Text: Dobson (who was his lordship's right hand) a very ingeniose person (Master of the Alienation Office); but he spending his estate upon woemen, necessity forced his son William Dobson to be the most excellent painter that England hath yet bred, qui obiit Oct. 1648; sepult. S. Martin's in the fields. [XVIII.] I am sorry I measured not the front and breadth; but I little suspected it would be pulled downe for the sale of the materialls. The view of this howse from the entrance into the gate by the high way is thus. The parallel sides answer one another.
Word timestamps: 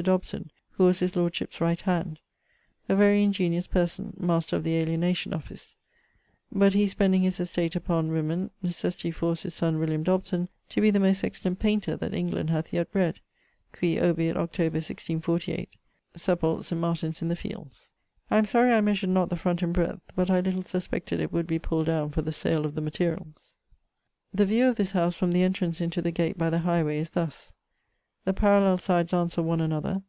Dobson 0.00 0.50
(who 0.70 0.84
was 0.84 1.00
his 1.00 1.14
lordship's 1.14 1.60
right 1.60 1.78
hand) 1.82 2.20
a 2.88 2.96
very 2.96 3.22
ingeniose 3.22 3.68
person 3.68 4.14
(Master 4.18 4.56
of 4.56 4.64
the 4.64 4.74
Alienation 4.74 5.34
Office); 5.34 5.76
but 6.50 6.72
he 6.72 6.88
spending 6.88 7.20
his 7.20 7.38
estate 7.38 7.76
upon 7.76 8.08
woemen, 8.10 8.48
necessity 8.62 9.10
forced 9.10 9.42
his 9.42 9.52
son 9.52 9.78
William 9.78 10.02
Dobson 10.02 10.48
to 10.70 10.80
be 10.80 10.88
the 10.90 10.98
most 10.98 11.22
excellent 11.22 11.58
painter 11.58 11.98
that 11.98 12.14
England 12.14 12.48
hath 12.48 12.72
yet 12.72 12.90
bred, 12.90 13.20
qui 13.74 13.96
obiit 13.96 14.36
Oct. 14.36 14.56
1648; 14.72 15.68
sepult. 16.16 16.60
S. 16.60 16.72
Martin's 16.72 17.20
in 17.20 17.28
the 17.28 17.36
fields. 17.36 17.90
[XVIII.] 18.28 18.28
I 18.30 18.38
am 18.38 18.46
sorry 18.46 18.72
I 18.72 18.80
measured 18.80 19.10
not 19.10 19.28
the 19.28 19.36
front 19.36 19.60
and 19.60 19.74
breadth; 19.74 20.00
but 20.16 20.30
I 20.30 20.40
little 20.40 20.62
suspected 20.62 21.20
it 21.20 21.30
would 21.30 21.46
be 21.46 21.58
pulled 21.58 21.88
downe 21.88 22.08
for 22.08 22.22
the 22.22 22.32
sale 22.32 22.64
of 22.64 22.74
the 22.74 22.80
materialls. 22.80 23.52
The 24.32 24.46
view 24.46 24.66
of 24.70 24.76
this 24.76 24.92
howse 24.92 25.14
from 25.14 25.32
the 25.32 25.42
entrance 25.42 25.78
into 25.82 26.00
the 26.00 26.10
gate 26.10 26.38
by 26.38 26.48
the 26.48 26.60
high 26.60 26.82
way 26.82 26.96
is 27.00 27.10
thus. 27.10 27.52
The 28.26 28.34
parallel 28.34 28.76
sides 28.76 29.14
answer 29.14 29.40
one 29.42 29.62
another. 29.62 30.02